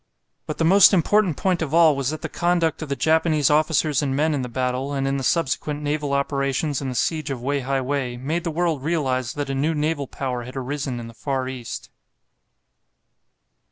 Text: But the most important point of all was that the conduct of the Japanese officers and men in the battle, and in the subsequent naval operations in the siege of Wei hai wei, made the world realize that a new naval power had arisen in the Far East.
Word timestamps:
But 0.47 0.57
the 0.57 0.65
most 0.65 0.95
important 0.95 1.37
point 1.37 1.61
of 1.61 1.75
all 1.75 1.95
was 1.95 2.09
that 2.09 2.23
the 2.23 2.27
conduct 2.27 2.81
of 2.81 2.89
the 2.89 2.95
Japanese 2.95 3.51
officers 3.51 4.01
and 4.01 4.15
men 4.15 4.33
in 4.33 4.41
the 4.41 4.49
battle, 4.49 4.93
and 4.93 5.07
in 5.07 5.17
the 5.17 5.23
subsequent 5.23 5.83
naval 5.83 6.13
operations 6.13 6.81
in 6.81 6.89
the 6.89 6.95
siege 6.95 7.29
of 7.29 7.43
Wei 7.43 7.59
hai 7.59 7.81
wei, 7.81 8.17
made 8.17 8.43
the 8.43 8.49
world 8.49 8.81
realize 8.83 9.33
that 9.33 9.51
a 9.51 9.53
new 9.53 9.75
naval 9.75 10.07
power 10.07 10.41
had 10.41 10.55
arisen 10.57 10.99
in 10.99 11.05
the 11.05 11.13
Far 11.13 11.47
East. 11.47 11.91